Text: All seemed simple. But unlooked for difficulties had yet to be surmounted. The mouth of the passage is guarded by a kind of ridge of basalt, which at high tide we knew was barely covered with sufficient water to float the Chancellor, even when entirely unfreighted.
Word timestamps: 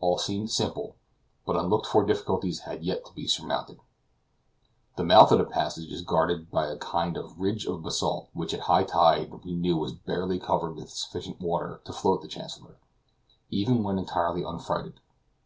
All 0.00 0.16
seemed 0.16 0.50
simple. 0.50 0.96
But 1.44 1.56
unlooked 1.58 1.84
for 1.86 2.02
difficulties 2.02 2.60
had 2.60 2.82
yet 2.82 3.04
to 3.04 3.12
be 3.12 3.26
surmounted. 3.28 3.78
The 4.96 5.04
mouth 5.04 5.30
of 5.32 5.36
the 5.38 5.44
passage 5.44 5.92
is 5.92 6.00
guarded 6.00 6.50
by 6.50 6.68
a 6.68 6.78
kind 6.78 7.14
of 7.18 7.38
ridge 7.38 7.66
of 7.66 7.82
basalt, 7.82 8.30
which 8.32 8.54
at 8.54 8.60
high 8.60 8.84
tide 8.84 9.34
we 9.44 9.52
knew 9.52 9.76
was 9.76 9.92
barely 9.92 10.38
covered 10.40 10.76
with 10.76 10.88
sufficient 10.88 11.42
water 11.42 11.82
to 11.84 11.92
float 11.92 12.22
the 12.22 12.26
Chancellor, 12.28 12.78
even 13.50 13.82
when 13.82 13.98
entirely 13.98 14.42
unfreighted. 14.42 14.94